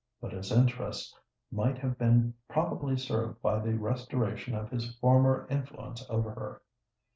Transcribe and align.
But 0.19 0.31
his 0.33 0.51
interests 0.51 1.15
might 1.51 1.77
have 1.77 1.99
been 1.99 2.33
probably 2.49 2.97
served 2.97 3.39
by 3.43 3.59
the 3.59 3.75
restoration 3.77 4.55
of 4.55 4.71
his 4.71 4.95
former 4.95 5.45
influence 5.47 6.03
over 6.09 6.31
her. 6.31 6.63